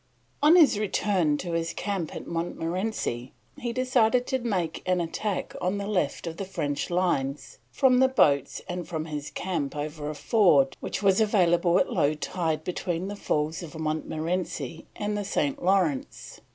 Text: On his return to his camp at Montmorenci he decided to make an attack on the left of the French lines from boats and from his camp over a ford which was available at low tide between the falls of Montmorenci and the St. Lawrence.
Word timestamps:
On 0.41 0.55
his 0.55 0.79
return 0.79 1.37
to 1.37 1.51
his 1.51 1.73
camp 1.73 2.15
at 2.15 2.25
Montmorenci 2.25 3.33
he 3.59 3.71
decided 3.71 4.25
to 4.25 4.39
make 4.39 4.81
an 4.87 4.99
attack 4.99 5.53
on 5.61 5.77
the 5.77 5.85
left 5.85 6.25
of 6.25 6.37
the 6.37 6.43
French 6.45 6.89
lines 6.89 7.59
from 7.69 7.99
boats 8.15 8.63
and 8.67 8.87
from 8.87 9.05
his 9.05 9.29
camp 9.29 9.75
over 9.75 10.09
a 10.09 10.15
ford 10.15 10.75
which 10.79 11.03
was 11.03 11.21
available 11.21 11.77
at 11.77 11.93
low 11.93 12.15
tide 12.15 12.63
between 12.63 13.09
the 13.09 13.15
falls 13.15 13.61
of 13.61 13.77
Montmorenci 13.77 14.87
and 14.95 15.15
the 15.15 15.23
St. 15.23 15.61
Lawrence. 15.63 16.41